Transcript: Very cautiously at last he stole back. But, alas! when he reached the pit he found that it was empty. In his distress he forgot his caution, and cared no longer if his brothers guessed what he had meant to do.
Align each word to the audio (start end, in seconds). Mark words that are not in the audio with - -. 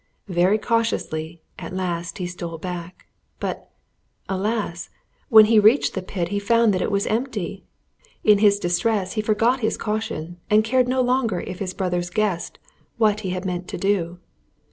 Very 0.33 0.57
cautiously 0.57 1.43
at 1.59 1.75
last 1.75 2.17
he 2.17 2.25
stole 2.25 2.57
back. 2.57 3.05
But, 3.39 3.69
alas! 4.27 4.89
when 5.29 5.45
he 5.45 5.59
reached 5.59 5.93
the 5.93 6.01
pit 6.01 6.29
he 6.29 6.39
found 6.39 6.73
that 6.73 6.81
it 6.81 6.89
was 6.89 7.05
empty. 7.05 7.65
In 8.23 8.39
his 8.39 8.57
distress 8.57 9.13
he 9.13 9.21
forgot 9.21 9.59
his 9.59 9.77
caution, 9.77 10.37
and 10.49 10.63
cared 10.63 10.87
no 10.87 11.01
longer 11.01 11.41
if 11.41 11.59
his 11.59 11.75
brothers 11.75 12.09
guessed 12.09 12.57
what 12.97 13.19
he 13.19 13.29
had 13.29 13.45
meant 13.45 13.67
to 13.67 13.77
do. 13.77 14.17